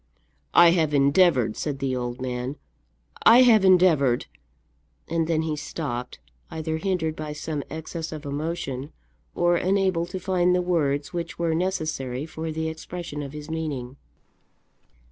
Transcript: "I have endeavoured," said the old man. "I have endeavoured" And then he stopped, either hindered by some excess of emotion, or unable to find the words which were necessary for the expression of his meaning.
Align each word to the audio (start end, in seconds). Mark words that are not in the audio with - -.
"I 0.55 0.71
have 0.71 0.95
endeavoured," 0.95 1.55
said 1.55 1.77
the 1.77 1.95
old 1.95 2.19
man. 2.19 2.55
"I 3.21 3.43
have 3.43 3.63
endeavoured" 3.63 4.25
And 5.11 5.27
then 5.27 5.43
he 5.43 5.55
stopped, 5.55 6.17
either 6.49 6.77
hindered 6.77 7.15
by 7.15 7.33
some 7.33 7.61
excess 7.69 8.11
of 8.11 8.25
emotion, 8.25 8.91
or 9.35 9.57
unable 9.57 10.07
to 10.07 10.19
find 10.19 10.55
the 10.55 10.61
words 10.63 11.13
which 11.13 11.37
were 11.37 11.53
necessary 11.53 12.25
for 12.25 12.51
the 12.51 12.67
expression 12.67 13.21
of 13.21 13.33
his 13.33 13.51
meaning. 13.51 13.95